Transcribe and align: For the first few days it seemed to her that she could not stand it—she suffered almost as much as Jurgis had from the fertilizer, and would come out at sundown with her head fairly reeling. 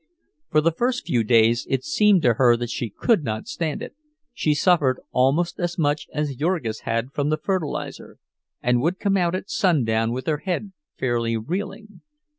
For 0.49 0.61
the 0.61 0.71
first 0.71 1.05
few 1.05 1.23
days 1.23 1.67
it 1.69 1.83
seemed 1.83 2.23
to 2.23 2.33
her 2.33 2.57
that 2.57 2.71
she 2.71 2.89
could 2.89 3.23
not 3.23 3.47
stand 3.47 3.83
it—she 3.83 4.55
suffered 4.55 4.99
almost 5.11 5.59
as 5.59 5.77
much 5.77 6.07
as 6.11 6.35
Jurgis 6.35 6.79
had 6.79 7.11
from 7.11 7.29
the 7.29 7.37
fertilizer, 7.37 8.17
and 8.63 8.81
would 8.81 8.97
come 8.97 9.15
out 9.15 9.35
at 9.35 9.51
sundown 9.51 10.11
with 10.11 10.25
her 10.25 10.39
head 10.39 10.71
fairly 10.97 11.37
reeling. 11.37 12.01